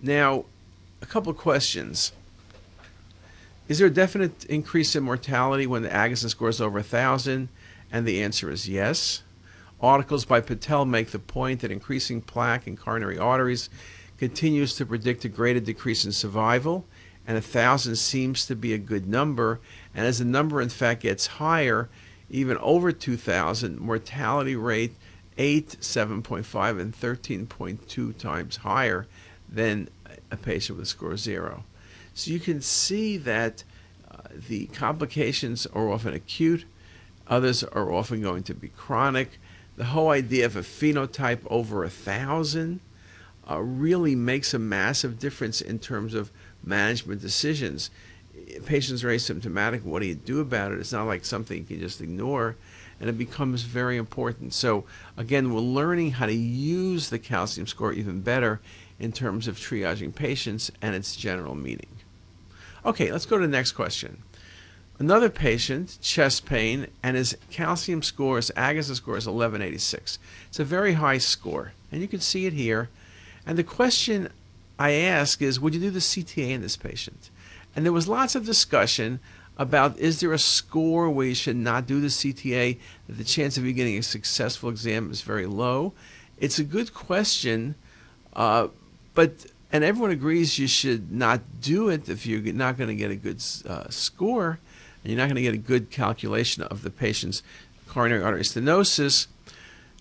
Now, 0.00 0.44
a 1.00 1.06
couple 1.06 1.30
of 1.30 1.38
questions. 1.38 2.12
Is 3.68 3.78
there 3.78 3.86
a 3.86 3.90
definite 3.90 4.44
increase 4.46 4.96
in 4.96 5.02
mortality 5.02 5.66
when 5.66 5.82
the 5.82 5.88
Agatston 5.88 6.30
score 6.30 6.48
is 6.48 6.60
over 6.60 6.78
1,000? 6.78 7.48
And 7.90 8.06
the 8.06 8.22
answer 8.22 8.50
is 8.50 8.68
yes. 8.68 9.22
Articles 9.80 10.24
by 10.24 10.40
Patel 10.40 10.84
make 10.84 11.10
the 11.10 11.18
point 11.18 11.60
that 11.60 11.70
increasing 11.70 12.20
plaque 12.20 12.66
in 12.66 12.76
coronary 12.76 13.18
arteries 13.18 13.70
continues 14.18 14.74
to 14.74 14.86
predict 14.86 15.24
a 15.24 15.28
greater 15.28 15.60
decrease 15.60 16.04
in 16.04 16.12
survival, 16.12 16.84
and 17.26 17.36
a 17.36 17.42
thousand 17.42 17.96
seems 17.96 18.46
to 18.46 18.56
be 18.56 18.72
a 18.72 18.78
good 18.78 19.08
number. 19.08 19.60
And 19.94 20.06
as 20.06 20.18
the 20.18 20.24
number 20.24 20.60
in 20.60 20.68
fact 20.68 21.02
gets 21.02 21.26
higher, 21.26 21.88
even 22.30 22.56
over 22.58 22.92
2,000, 22.92 23.78
mortality 23.78 24.56
rate 24.56 24.94
8, 25.38 25.76
7.5, 25.80 26.80
and 26.80 26.94
13.2 26.94 28.18
times 28.18 28.56
higher 28.56 29.06
than 29.48 29.88
a 30.30 30.36
patient 30.36 30.78
with 30.78 30.88
score 30.88 31.16
zero. 31.16 31.64
So 32.12 32.32
you 32.32 32.40
can 32.40 32.60
see 32.60 33.16
that 33.18 33.62
uh, 34.10 34.16
the 34.48 34.66
complications 34.66 35.66
are 35.66 35.90
often 35.90 36.12
acute, 36.12 36.64
others 37.28 37.62
are 37.62 37.92
often 37.92 38.20
going 38.20 38.42
to 38.44 38.54
be 38.54 38.68
chronic. 38.68 39.38
The 39.76 39.84
whole 39.84 40.10
idea 40.10 40.44
of 40.44 40.56
a 40.56 40.62
phenotype 40.62 41.40
over 41.48 41.84
a 41.84 41.90
thousand 41.90 42.80
uh, 43.48 43.60
really 43.60 44.14
makes 44.14 44.52
a 44.54 44.58
massive 44.58 45.18
difference 45.18 45.60
in 45.60 45.78
terms 45.78 46.14
of 46.14 46.30
management 46.62 47.20
decisions. 47.20 47.90
Patients 48.66 49.02
are 49.04 49.08
asymptomatic. 49.08 49.82
What 49.82 50.00
do 50.00 50.06
you 50.06 50.14
do 50.14 50.40
about 50.40 50.72
it? 50.72 50.78
It's 50.78 50.92
not 50.92 51.06
like 51.06 51.24
something 51.24 51.58
you 51.58 51.64
can 51.64 51.80
just 51.80 52.00
ignore, 52.00 52.56
and 53.00 53.08
it 53.08 53.18
becomes 53.18 53.62
very 53.62 53.96
important. 53.96 54.52
So, 54.52 54.84
again, 55.16 55.52
we're 55.52 55.60
learning 55.60 56.12
how 56.12 56.26
to 56.26 56.34
use 56.34 57.10
the 57.10 57.18
calcium 57.18 57.66
score 57.66 57.92
even 57.92 58.20
better 58.20 58.60
in 58.98 59.12
terms 59.12 59.48
of 59.48 59.56
triaging 59.56 60.14
patients 60.14 60.70
and 60.82 60.94
its 60.94 61.16
general 61.16 61.54
meaning. 61.54 61.98
Okay, 62.84 63.12
let's 63.12 63.26
go 63.26 63.38
to 63.38 63.46
the 63.46 63.52
next 63.52 63.72
question. 63.72 64.22
Another 64.98 65.28
patient, 65.28 65.98
chest 66.00 66.44
pain, 66.44 66.88
and 67.04 67.16
his 67.16 67.36
calcium 67.50 68.02
score, 68.02 68.36
his 68.36 68.50
Agatston 68.56 68.96
score 68.96 69.16
is 69.16 69.26
1186. 69.26 70.18
It's 70.48 70.58
a 70.58 70.64
very 70.64 70.94
high 70.94 71.18
score, 71.18 71.72
and 71.92 72.00
you 72.00 72.08
can 72.08 72.20
see 72.20 72.46
it 72.46 72.52
here. 72.52 72.88
And 73.48 73.56
the 73.56 73.64
question 73.64 74.28
I 74.78 74.92
ask 74.92 75.40
is, 75.40 75.58
would 75.58 75.74
you 75.74 75.80
do 75.80 75.90
the 75.90 76.00
CTA 76.00 76.50
in 76.50 76.60
this 76.60 76.76
patient? 76.76 77.30
And 77.74 77.84
there 77.84 77.94
was 77.94 78.06
lots 78.06 78.34
of 78.34 78.44
discussion 78.44 79.20
about 79.56 79.98
is 79.98 80.20
there 80.20 80.34
a 80.34 80.38
score 80.38 81.08
where 81.08 81.26
you 81.26 81.34
should 81.34 81.56
not 81.56 81.86
do 81.86 81.98
the 81.98 82.08
CTA, 82.08 82.78
that 83.08 83.16
the 83.16 83.24
chance 83.24 83.56
of 83.56 83.64
you 83.64 83.72
getting 83.72 83.96
a 83.96 84.02
successful 84.02 84.68
exam 84.68 85.10
is 85.10 85.22
very 85.22 85.46
low. 85.46 85.94
It's 86.36 86.58
a 86.58 86.64
good 86.64 86.92
question, 86.92 87.74
uh, 88.34 88.68
but 89.14 89.46
and 89.72 89.82
everyone 89.82 90.10
agrees 90.10 90.58
you 90.58 90.68
should 90.68 91.10
not 91.10 91.40
do 91.60 91.88
it 91.88 92.08
if 92.08 92.26
you're 92.26 92.40
not 92.52 92.76
going 92.76 92.88
to 92.88 92.94
get 92.94 93.10
a 93.10 93.16
good 93.16 93.42
uh, 93.66 93.88
score, 93.88 94.58
and 95.02 95.10
you're 95.10 95.18
not 95.18 95.26
going 95.26 95.36
to 95.36 95.42
get 95.42 95.54
a 95.54 95.56
good 95.56 95.90
calculation 95.90 96.62
of 96.64 96.82
the 96.82 96.90
patient's 96.90 97.42
coronary 97.88 98.22
artery 98.22 98.42
stenosis. 98.42 99.26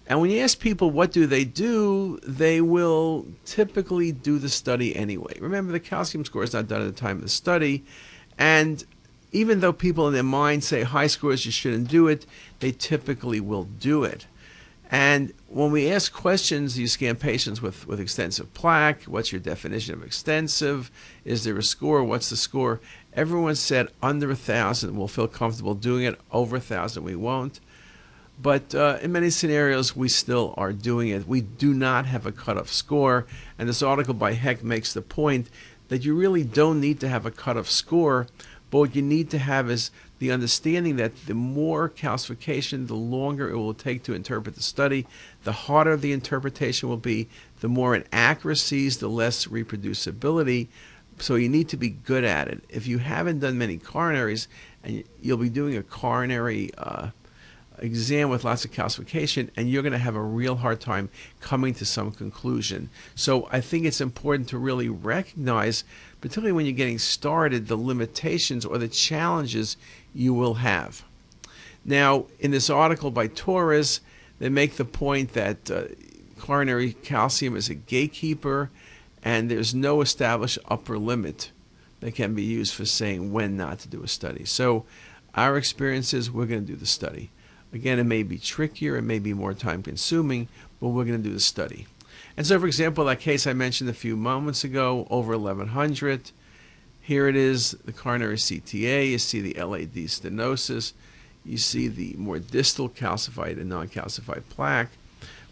And 0.07 0.21
when 0.21 0.31
you 0.31 0.39
ask 0.39 0.59
people 0.59 0.89
what 0.89 1.11
do 1.11 1.27
they 1.27 1.43
do, 1.43 2.17
they 2.23 2.61
will 2.61 3.25
typically 3.45 4.11
do 4.13 4.39
the 4.39 4.49
study 4.49 4.95
anyway. 4.95 5.37
Remember, 5.39 5.73
the 5.73 5.81
calcium 5.81 6.23
score 6.23 6.43
is 6.43 6.53
not 6.53 6.67
done 6.67 6.81
at 6.81 6.87
the 6.87 6.99
time 6.99 7.17
of 7.17 7.23
the 7.23 7.29
study. 7.29 7.83
And 8.37 8.83
even 9.33 9.59
though 9.59 9.73
people 9.73 10.07
in 10.07 10.13
their 10.13 10.23
mind 10.23 10.63
say 10.63 10.83
high 10.83 11.07
scores, 11.07 11.45
you 11.45 11.51
shouldn't 11.51 11.89
do 11.89 12.07
it, 12.07 12.25
they 12.59 12.71
typically 12.71 13.41
will 13.41 13.65
do 13.65 14.05
it. 14.05 14.27
And 14.89 15.33
when 15.47 15.71
we 15.71 15.91
ask 15.91 16.13
questions, 16.13 16.79
you 16.79 16.87
scan 16.87 17.17
patients 17.17 17.61
with, 17.61 17.85
with 17.87 17.99
extensive 17.99 18.53
plaque. 18.53 19.03
What's 19.03 19.33
your 19.33 19.41
definition 19.41 19.93
of 19.93 20.03
extensive? 20.03 20.89
Is 21.25 21.43
there 21.43 21.57
a 21.57 21.63
score? 21.63 22.05
What's 22.05 22.29
the 22.29 22.37
score? 22.37 22.79
Everyone 23.13 23.55
said 23.55 23.89
under 24.01 24.31
a 24.31 24.35
thousand, 24.35 24.95
we'll 24.95 25.09
feel 25.09 25.27
comfortable 25.27 25.75
doing 25.75 26.05
it. 26.05 26.17
Over 26.31 26.55
a 26.55 26.61
thousand, 26.61 27.03
we 27.03 27.17
won't. 27.17 27.59
But 28.39 28.75
uh, 28.75 28.99
in 29.01 29.11
many 29.11 29.29
scenarios, 29.31 29.95
we 29.95 30.09
still 30.09 30.53
are 30.57 30.71
doing 30.71 31.09
it. 31.09 31.27
We 31.27 31.41
do 31.41 31.73
not 31.73 32.05
have 32.05 32.25
a 32.25 32.31
cutoff 32.31 32.69
score. 32.69 33.25
And 33.57 33.67
this 33.67 33.81
article 33.81 34.13
by 34.13 34.33
Heck 34.33 34.63
makes 34.63 34.93
the 34.93 35.01
point 35.01 35.49
that 35.87 36.05
you 36.05 36.15
really 36.15 36.43
don't 36.43 36.79
need 36.79 36.99
to 36.99 37.07
have 37.07 37.25
a 37.25 37.31
cutoff 37.31 37.69
score. 37.69 38.27
But 38.69 38.77
what 38.79 38.95
you 38.95 39.01
need 39.01 39.29
to 39.31 39.39
have 39.39 39.71
is 39.71 39.91
the 40.19 40.31
understanding 40.31 40.97
that 40.97 41.25
the 41.25 41.33
more 41.33 41.89
calcification, 41.89 42.87
the 42.87 42.95
longer 42.95 43.49
it 43.49 43.57
will 43.57 43.73
take 43.73 44.03
to 44.03 44.13
interpret 44.13 44.55
the 44.55 44.63
study, 44.63 45.07
the 45.43 45.51
harder 45.51 45.95
the 45.95 46.11
interpretation 46.11 46.89
will 46.89 46.97
be, 46.97 47.29
the 47.61 47.69
more 47.69 47.95
inaccuracies, 47.95 48.97
the 48.97 49.07
less 49.07 49.45
reproducibility. 49.45 50.67
So 51.19 51.35
you 51.35 51.49
need 51.49 51.69
to 51.69 51.77
be 51.77 51.89
good 51.89 52.23
at 52.23 52.47
it. 52.47 52.63
If 52.69 52.87
you 52.87 52.99
haven't 52.99 53.39
done 53.39 53.57
many 53.57 53.77
coronaries, 53.77 54.47
and 54.83 55.03
you'll 55.21 55.37
be 55.37 55.49
doing 55.49 55.75
a 55.75 55.83
coronary 55.83 56.71
uh, 56.77 57.09
exam 57.79 58.29
with 58.29 58.43
lots 58.43 58.65
of 58.65 58.71
calcification 58.71 59.49
and 59.55 59.69
you're 59.69 59.83
going 59.83 59.93
to 59.93 59.97
have 59.97 60.15
a 60.15 60.21
real 60.21 60.55
hard 60.55 60.79
time 60.79 61.09
coming 61.41 61.73
to 61.75 61.85
some 61.85 62.11
conclusion. 62.11 62.89
So 63.15 63.47
I 63.51 63.61
think 63.61 63.85
it's 63.85 64.01
important 64.01 64.49
to 64.49 64.57
really 64.57 64.89
recognize, 64.89 65.83
particularly 66.21 66.53
when 66.53 66.65
you're 66.65 66.73
getting 66.73 66.99
started, 66.99 67.67
the 67.67 67.75
limitations 67.75 68.65
or 68.65 68.77
the 68.77 68.87
challenges 68.87 69.77
you 70.13 70.33
will 70.33 70.55
have. 70.55 71.03
Now, 71.85 72.25
in 72.39 72.51
this 72.51 72.69
article 72.69 73.11
by 73.11 73.27
Torres, 73.27 74.01
they 74.39 74.49
make 74.49 74.75
the 74.75 74.85
point 74.85 75.33
that 75.33 75.71
uh, 75.71 75.83
coronary 76.37 76.93
calcium 76.93 77.55
is 77.55 77.69
a 77.69 77.75
gatekeeper 77.75 78.69
and 79.23 79.49
there's 79.49 79.73
no 79.73 80.01
established 80.01 80.59
upper 80.67 80.97
limit 80.97 81.51
that 81.99 82.13
can 82.13 82.35
be 82.35 82.43
used 82.43 82.73
for 82.73 82.85
saying 82.85 83.31
when 83.31 83.57
not 83.57 83.79
to 83.79 83.87
do 83.87 84.03
a 84.03 84.07
study. 84.07 84.45
So 84.45 84.85
our 85.33 85.57
experience 85.57 86.13
is 86.13 86.31
we're 86.31 86.45
going 86.45 86.65
to 86.65 86.71
do 86.71 86.77
the 86.77 86.85
study. 86.85 87.31
Again, 87.73 87.99
it 87.99 88.05
may 88.05 88.23
be 88.23 88.37
trickier, 88.37 88.97
it 88.97 89.03
may 89.03 89.19
be 89.19 89.33
more 89.33 89.53
time 89.53 89.83
consuming, 89.83 90.47
but 90.79 90.89
we're 90.89 91.05
going 91.05 91.21
to 91.21 91.29
do 91.29 91.33
the 91.33 91.39
study. 91.39 91.87
And 92.35 92.45
so, 92.45 92.59
for 92.59 92.67
example, 92.67 93.05
that 93.05 93.19
case 93.19 93.45
I 93.47 93.53
mentioned 93.53 93.89
a 93.89 93.93
few 93.93 94.15
moments 94.15 94.63
ago, 94.63 95.07
over 95.09 95.37
1100, 95.37 96.31
here 97.01 97.27
it 97.27 97.35
is, 97.35 97.71
the 97.85 97.93
coronary 97.93 98.35
CTA, 98.35 99.11
you 99.11 99.17
see 99.17 99.41
the 99.41 99.61
LAD 99.61 99.93
stenosis, 99.93 100.93
you 101.45 101.57
see 101.57 101.87
the 101.87 102.13
more 102.17 102.39
distal 102.39 102.89
calcified 102.89 103.53
and 103.59 103.69
non-calcified 103.69 104.43
plaque, 104.49 104.91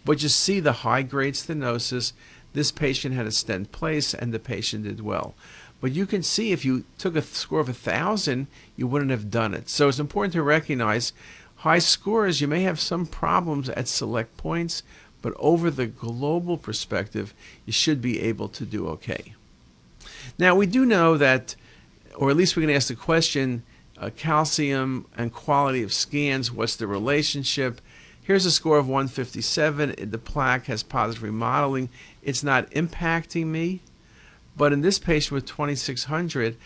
but 0.04 0.22
you 0.22 0.30
see 0.30 0.60
the 0.60 0.74
high-grade 0.74 1.34
stenosis. 1.34 2.14
This 2.54 2.72
patient 2.72 3.16
had 3.16 3.26
a 3.26 3.32
stent 3.32 3.72
placed 3.72 4.14
and 4.14 4.34
the 4.34 4.40
patient 4.40 4.84
did 4.84 5.02
well. 5.02 5.34
But 5.82 5.92
you 5.92 6.06
can 6.06 6.24
see 6.24 6.52
if 6.52 6.64
you 6.64 6.86
took 6.98 7.16
a 7.16 7.22
score 7.22 7.60
of 7.60 7.68
a 7.68 7.72
1,000, 7.72 8.48
you 8.76 8.88
wouldn't 8.88 9.12
have 9.12 9.32
done 9.32 9.54
it. 9.54 9.70
So 9.70 9.88
it's 9.88 10.00
important 10.00 10.34
to 10.34 10.44
recognize 10.44 11.14
high 11.66 11.80
scores, 11.80 12.42
you 12.42 12.48
may 12.48 12.62
have 12.62 12.80
some 12.80 13.08
problems 13.08 13.70
at 13.70 13.88
select 13.88 14.38
points, 14.38 14.84
but 15.24 15.34
over 15.40 15.72
the 15.72 15.88
global 15.88 16.58
perspective, 16.58 17.34
you 17.66 17.74
should 17.74 18.04
be 18.04 18.22
able 18.22 18.48
to 18.48 18.64
do 18.64 18.88
okay. 18.88 19.34
Now, 20.38 20.54
we 20.54 20.68
do 20.68 20.86
know 20.86 21.18
that, 21.18 21.56
or 22.14 22.30
at 22.30 22.38
least 22.38 22.56
we 22.56 22.62
can 22.62 22.70
ask 22.70 22.88
the 22.88 22.96
question 22.96 23.64
uh, 23.98 24.12
calcium 24.16 25.08
and 25.18 25.34
quality 25.34 25.82
of 25.82 25.92
scans, 25.92 26.52
what's 26.52 26.76
the 26.76 26.86
relationship? 26.86 27.82
Here's 28.22 28.46
a 28.46 28.52
score 28.52 28.78
of 28.78 28.88
157. 28.88 29.96
The 30.12 30.18
plaque 30.20 30.66
has 30.66 30.84
positive 30.84 31.24
remodeling. 31.24 31.90
It's 32.22 32.44
not 32.44 32.70
impacting 32.72 33.48
me. 33.48 33.80
But 34.56 34.72
in 34.72 34.82
this 34.82 35.00
patient 35.00 35.32
with 35.32 35.48
2600, 35.48 36.58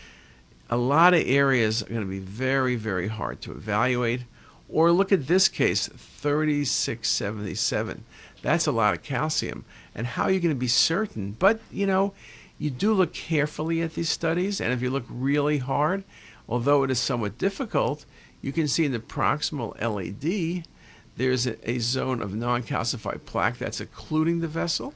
a 0.70 0.76
lot 0.76 1.14
of 1.14 1.24
areas 1.26 1.84
are 1.84 1.90
going 1.90 2.02
to 2.02 2.06
be 2.06 2.20
very, 2.20 2.76
very 2.76 3.08
hard 3.08 3.42
to 3.44 3.52
evaluate. 3.54 4.24
Or 4.72 4.92
look 4.92 5.12
at 5.12 5.28
this 5.28 5.48
case, 5.48 5.88
3677. 5.88 8.04
That's 8.42 8.68
a 8.68 8.72
lot 8.72 8.94
of 8.94 9.04
calcium. 9.04 9.66
And 9.96 10.08
how 10.08 10.24
are 10.24 10.32
you 10.32 10.40
going 10.40 10.56
to 10.56 10.60
be 10.60 10.68
certain? 10.68 11.36
But, 11.38 11.60
you 11.72 11.88
know, 11.88 12.14
you 12.60 12.70
do 12.70 12.94
look 12.94 13.14
carefully 13.14 13.82
at 13.82 13.96
these 13.96 14.10
studies, 14.10 14.62
and 14.62 14.74
if 14.74 14.82
you 14.82 14.90
look 14.90 15.06
really 15.10 15.60
hard, 15.60 16.04
although 16.48 16.84
it 16.84 16.92
is 16.92 17.00
somewhat 17.00 17.38
difficult, 17.38 18.06
you 18.42 18.52
can 18.52 18.68
see 18.68 18.86
in 18.86 18.92
the 18.92 19.00
proximal 19.00 19.80
LAD, 19.82 20.66
there's 21.18 21.48
a, 21.48 21.70
a 21.70 21.80
zone 21.80 22.22
of 22.22 22.36
non-calcified 22.36 23.26
plaque 23.26 23.58
that's 23.58 23.80
occluding 23.80 24.40
the 24.40 24.48
vessel. 24.48 24.94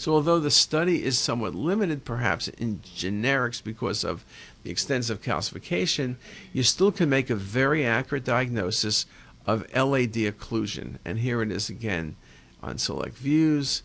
So 0.00 0.14
although 0.14 0.40
the 0.40 0.50
study 0.50 1.04
is 1.04 1.18
somewhat 1.18 1.54
limited 1.54 2.06
perhaps 2.06 2.48
in 2.48 2.78
generics 2.78 3.62
because 3.62 4.02
of 4.02 4.24
the 4.62 4.70
extensive 4.70 5.20
calcification, 5.20 6.16
you 6.54 6.62
still 6.62 6.90
can 6.90 7.10
make 7.10 7.28
a 7.28 7.34
very 7.34 7.84
accurate 7.84 8.24
diagnosis 8.24 9.04
of 9.46 9.70
LAD 9.74 10.14
occlusion. 10.14 10.96
And 11.04 11.18
here 11.18 11.42
it 11.42 11.52
is 11.52 11.68
again 11.68 12.16
on 12.62 12.78
select 12.78 13.14
views 13.18 13.82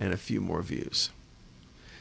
and 0.00 0.14
a 0.14 0.16
few 0.16 0.40
more 0.40 0.62
views. 0.62 1.10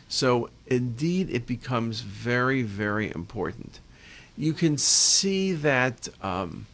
So 0.08 0.50
indeed, 0.68 1.30
it 1.30 1.46
becomes 1.46 2.00
very, 2.00 2.62
very 2.62 3.12
important. 3.14 3.82
You 4.38 4.54
can 4.54 4.78
see 4.78 5.52
that 5.52 6.08
um, 6.24 6.68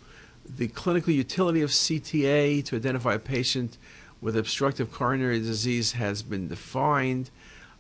the 0.48 0.68
clinical 0.68 1.12
utility 1.12 1.64
of 1.64 1.72
CTA 1.72 2.64
to 2.66 2.76
identify 2.76 3.16
a 3.16 3.20
patient 3.20 3.80
with 4.22 4.36
obstructive 4.36 4.92
coronary 4.92 5.40
disease 5.40 5.94
has 5.94 6.24
been 6.24 6.48
defined. 6.48 7.30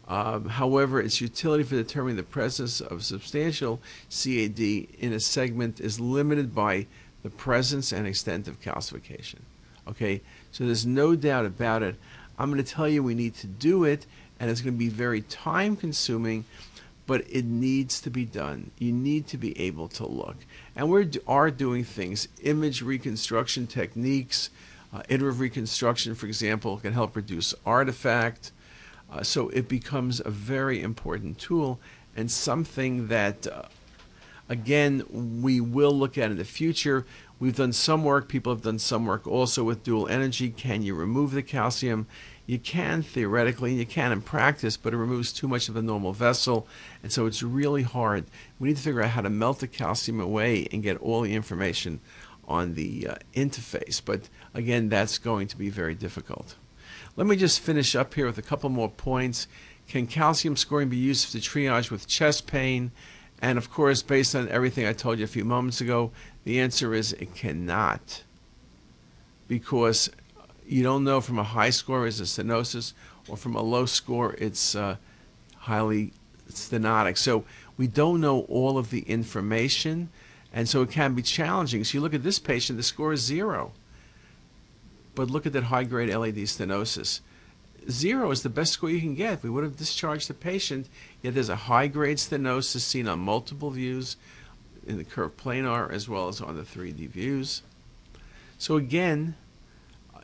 Um, 0.08 0.50
however, 0.50 1.02
its 1.02 1.20
utility 1.20 1.64
for 1.64 1.76
determining 1.76 2.16
the 2.16 2.24
presence 2.24 2.80
of 2.80 3.04
substantial 3.04 3.82
CAD 4.10 4.60
in 4.60 5.14
a 5.14 5.20
segment 5.20 5.80
is 5.80 6.00
limited 6.00 6.56
by 6.56 6.88
the 7.24 7.30
presence 7.30 7.92
and 7.92 8.08
extent 8.08 8.48
of 8.48 8.62
calcification. 8.62 9.40
Okay, 9.88 10.22
so 10.52 10.66
there's 10.66 10.86
no 10.86 11.16
doubt 11.16 11.46
about 11.46 11.84
it. 11.84 11.96
I'm 12.38 12.52
going 12.52 12.64
to 12.64 12.72
tell 12.72 12.88
you 12.88 13.02
we 13.02 13.16
need 13.16 13.36
to 13.36 13.48
do 13.48 13.84
it, 13.84 14.06
and 14.40 14.50
it's 14.50 14.62
going 14.62 14.76
to 14.76 14.80
be 14.80 14.90
very 14.90 15.22
time 15.22 15.76
consuming, 15.76 16.46
but 17.06 17.26
it 17.30 17.46
needs 17.46 18.00
to 18.02 18.10
be 18.10 18.26
done. 18.26 18.72
You 18.78 18.92
need 18.92 19.28
to 19.28 19.38
be 19.38 19.60
able 19.60 19.88
to 19.90 20.06
look. 20.06 20.36
And 20.76 20.90
we 20.90 21.10
are 21.26 21.50
doing 21.50 21.84
things, 21.84 22.28
image 22.44 22.82
reconstruction 22.82 23.66
techniques, 23.66 24.50
uh, 24.94 25.04
iterative 25.10 25.40
reconstruction, 25.40 26.16
for 26.16 26.26
example, 26.26 26.78
can 26.78 26.94
help 26.94 27.16
reduce 27.16 27.54
artifact. 27.66 28.52
Uh, 29.12 29.24
so 29.24 29.50
it 29.50 29.68
becomes 29.68 30.22
a 30.24 30.30
very 30.30 30.82
important 30.82 31.38
tool 31.38 31.80
and 32.16 32.30
something 32.30 33.08
that, 33.08 33.48
uh, 33.48 33.64
again, 34.50 35.04
we 35.42 35.62
will 35.62 35.94
look 35.94 36.18
at 36.18 36.32
in 36.32 36.38
the 36.38 36.46
future. 36.46 37.06
We've 37.40 37.56
done 37.56 37.74
some 37.74 38.04
work, 38.04 38.28
people 38.28 38.52
have 38.52 38.64
done 38.64 38.80
some 38.80 39.06
work 39.06 39.28
also 39.28 39.64
with 39.64 39.84
dual 39.84 40.08
energy. 40.08 40.50
Can 40.50 40.82
you 40.82 40.96
remove 40.96 41.32
the 41.32 41.44
calcium? 41.44 42.08
You 42.48 42.58
can 42.58 43.04
theoretically, 43.04 43.72
and 43.72 43.80
you 43.80 43.86
can 43.86 44.14
in 44.14 44.22
practice, 44.22 44.78
but 44.78 44.94
it 44.94 44.98
removes 44.98 45.34
too 45.34 45.50
much 45.50 45.68
of 45.68 45.76
the 45.76 45.82
normal 45.82 46.14
vessel, 46.14 46.66
and 47.04 47.12
so 47.12 47.26
it's 47.26 47.44
really 47.44 47.84
hard. 47.84 48.24
We 48.58 48.70
need 48.70 48.78
to 48.78 48.82
figure 48.82 49.04
out 49.04 49.12
how 49.12 49.22
to 49.22 49.30
melt 49.30 49.60
the 49.60 49.68
calcium 49.68 50.22
away 50.22 50.66
and 50.72 50.82
get 50.82 50.98
all 51.02 51.22
the 51.22 51.36
information 51.36 52.00
on 52.48 52.76
the 52.76 53.08
uh, 53.10 53.16
interface. 53.34 54.02
But 54.04 54.30
again, 54.54 54.90
that's 54.90 55.18
going 55.18 55.48
to 55.50 55.58
be 55.58 55.70
very 55.70 55.96
difficult. 55.96 56.56
Let 57.16 57.28
me 57.28 57.36
just 57.36 57.60
finish 57.60 57.96
up 57.96 58.14
here 58.14 58.26
with 58.26 58.38
a 58.38 58.44
couple 58.44 58.70
more 58.70 58.90
points. 58.90 59.48
Can 59.88 60.08
calcium 60.08 60.56
scoring 60.56 60.90
be 60.90 60.98
used 60.98 61.32
to 61.32 61.40
triage 61.40 61.90
with 61.90 62.08
chest 62.08 62.48
pain? 62.48 62.92
And 63.42 63.58
of 63.58 63.72
course, 63.72 64.02
based 64.02 64.36
on 64.36 64.50
everything 64.50 64.86
I 64.86 64.94
told 64.94 65.20
you 65.20 65.26
a 65.26 65.28
few 65.28 65.46
moments 65.46 65.82
ago, 65.82 66.12
the 66.44 66.60
answer 66.60 66.94
is 66.94 67.14
it 67.14 67.36
cannot. 67.36 68.24
Because 69.48 70.10
you 70.66 70.84
don't 70.84 71.04
know 71.04 71.22
from 71.22 71.40
a 71.40 71.44
high 71.44 71.70
score 71.70 72.06
is 72.08 72.20
a 72.20 72.24
stenosis 72.24 72.94
or 73.28 73.38
from 73.38 73.56
a 73.56 73.62
low 73.62 73.86
score 73.86 74.36
it's 74.38 74.76
uh, 74.76 74.98
highly 75.56 76.14
stenotic. 76.50 77.18
So 77.18 77.46
we 77.78 77.88
don't 77.88 78.20
know 78.20 78.42
all 78.42 78.78
of 78.78 78.90
the 78.90 79.02
information. 79.02 80.10
And 80.54 80.68
so 80.68 80.82
it 80.82 80.92
can 80.92 81.14
be 81.14 81.22
challenging. 81.22 81.84
So 81.84 81.98
you 81.98 82.02
look 82.02 82.14
at 82.14 82.24
this 82.24 82.40
patient, 82.40 82.78
the 82.78 82.84
score 82.84 83.14
is 83.14 83.22
zero. 83.22 83.74
But 85.16 85.30
look 85.30 85.46
at 85.46 85.54
that 85.54 85.66
high 85.66 85.84
grade 85.84 86.14
LAD 86.14 86.36
stenosis. 86.36 87.22
Zero 87.90 88.32
is 88.32 88.44
the 88.44 88.50
best 88.50 88.74
score 88.74 88.90
you 88.90 89.00
can 89.00 89.16
get. 89.16 89.44
We 89.44 89.50
would 89.50 89.64
have 89.64 89.78
discharged 89.78 90.28
the 90.28 90.34
patient, 90.34 90.90
yet 91.22 91.34
there's 91.34 91.50
a 91.50 91.56
high 91.56 91.88
grade 91.88 92.18
stenosis 92.18 92.82
seen 92.82 93.08
on 93.08 93.20
multiple 93.20 93.72
views 93.72 94.18
in 94.86 94.98
the 94.98 95.04
curved 95.04 95.38
planar 95.38 95.92
as 95.92 96.10
well 96.10 96.28
as 96.28 96.42
on 96.42 96.56
the 96.56 96.64
3D 96.64 97.10
views. 97.10 97.62
So 98.58 98.76
again, 98.76 99.36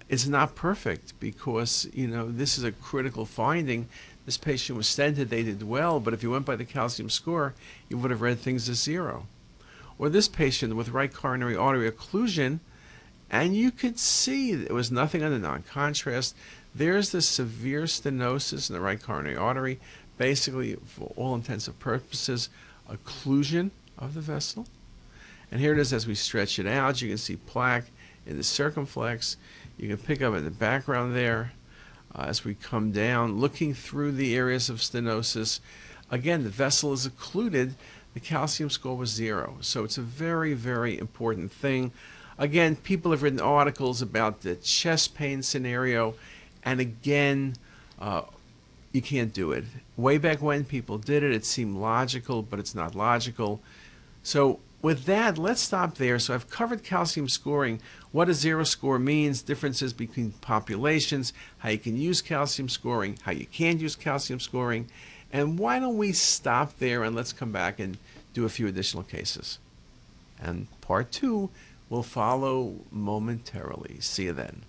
it's 0.10 0.28
not 0.28 0.56
perfect 0.56 1.20
because, 1.20 1.88
you 1.94 2.08
know, 2.08 2.30
this 2.30 2.58
is 2.58 2.64
a 2.64 2.72
critical 2.72 3.26
finding. 3.26 3.88
This 4.26 4.38
patient 4.38 4.78
was 4.78 4.88
stented, 4.88 5.30
they 5.30 5.44
did 5.44 5.64
well, 5.64 6.00
but 6.00 6.14
if 6.14 6.24
you 6.24 6.32
went 6.32 6.46
by 6.46 6.56
the 6.56 6.66
calcium 6.66 7.10
score, 7.10 7.54
you 7.90 7.98
would 7.98 8.12
have 8.12 8.22
read 8.22 8.40
things 8.40 8.68
as 8.68 8.82
zero 8.82 9.26
or 9.98 10.10
this 10.10 10.28
patient 10.28 10.76
with 10.76 10.90
right 10.90 11.14
coronary 11.14 11.56
artery 11.56 11.90
occlusion, 11.90 12.60
and 13.30 13.56
you 13.56 13.72
could 13.72 13.98
see 13.98 14.54
there 14.54 14.76
was 14.76 14.92
nothing 14.92 15.24
on 15.24 15.32
the 15.32 15.40
non-contrast. 15.40 16.36
There's 16.76 17.12
the 17.12 17.22
severe 17.22 17.84
stenosis 17.84 18.70
in 18.70 18.76
the 18.76 18.82
right 18.82 19.02
coronary 19.02 19.36
artery, 19.36 19.80
basically, 20.18 20.76
for 20.86 21.12
all 21.16 21.36
intents 21.36 21.68
and 21.68 21.80
purposes, 21.80 22.50
occlusion 22.90 23.72
of 23.98 24.14
the 24.14 24.22
vessel. 24.22 24.68
And 25.52 25.62
here 25.62 25.74
it 25.74 25.80
is 25.80 25.94
as 25.94 26.08
we 26.08 26.16
stretch 26.16 26.58
it 26.60 26.68
out. 26.68 27.02
You 27.02 27.10
can 27.10 27.18
see 27.18 27.36
plaque 27.36 27.86
in 28.26 28.38
the 28.38 28.44
circumflex. 28.44 29.38
You 29.78 29.88
can 29.88 29.98
pick 29.98 30.22
up 30.22 30.34
in 30.36 30.44
the 30.44 30.52
background 30.52 31.16
there 31.16 31.54
uh, 32.16 32.26
as 32.28 32.44
we 32.44 32.56
come 32.56 32.92
down, 32.92 33.40
looking 33.40 33.74
through 33.74 34.14
the 34.14 34.36
areas 34.36 34.70
of 34.70 34.78
stenosis. 34.78 35.60
Again, 36.10 36.44
the 36.44 36.50
vessel 36.50 36.94
is 36.94 37.06
occluded 37.06 37.76
the 38.14 38.20
calcium 38.20 38.70
score 38.70 38.96
was 38.96 39.10
zero. 39.10 39.58
So 39.62 39.84
it's 39.84 39.98
a 39.98 40.02
very, 40.02 40.54
very 40.54 40.98
important 40.98 41.52
thing. 41.52 41.92
Again, 42.38 42.76
people 42.76 43.12
have 43.12 43.24
written 43.24 43.40
articles 43.40 44.02
about 44.02 44.42
the 44.42 44.56
chest 44.56 45.16
pain 45.16 45.44
scenario, 45.44 46.16
and 46.64 46.80
again, 46.80 47.56
uh, 48.00 48.24
you 48.92 49.02
can't 49.02 49.34
do 49.34 49.52
it. 49.52 49.66
Way 49.98 50.18
back 50.18 50.42
when 50.42 50.64
people 50.64 50.98
did 50.98 51.24
it, 51.24 51.32
it 51.32 51.46
seemed 51.46 51.76
logical, 51.76 52.42
but 52.42 52.60
it's 52.60 52.76
not 52.76 52.96
logical. 52.96 53.62
So 54.24 54.60
with 54.82 55.06
that, 55.06 55.38
let's 55.38 55.62
stop 55.62 55.96
there. 55.96 56.20
So 56.20 56.34
I've 56.34 56.50
covered 56.50 56.84
calcium 56.84 57.30
scoring, 57.30 57.82
what 58.12 58.30
a 58.30 58.34
zero 58.34 58.64
score 58.64 59.00
means, 59.00 59.42
differences 59.42 59.94
between 59.94 60.32
populations, 60.42 61.34
how 61.60 61.70
you 61.70 61.80
can 61.80 61.98
use 61.98 62.22
calcium 62.22 62.70
scoring, 62.70 63.18
how 63.24 63.32
you 63.32 63.46
can't 63.46 63.80
use 63.80 63.96
calcium 63.96 64.40
scoring, 64.40 64.90
and 65.34 65.58
why 65.58 65.80
don't 65.80 65.98
we 65.98 66.14
stop 66.14 66.78
there 66.78 67.04
and 67.04 67.16
let's 67.16 67.34
come 67.34 67.52
back 67.52 67.80
and 67.80 67.98
do 68.36 68.46
a 68.46 68.50
few 68.50 68.68
additional 68.68 69.04
cases. 69.04 69.58
And 70.40 70.68
part 70.80 71.12
two 71.12 71.50
will 71.90 72.04
follow 72.04 72.76
momentarily. 72.92 73.98
See 74.00 74.26
you 74.26 74.34
then. 74.34 74.62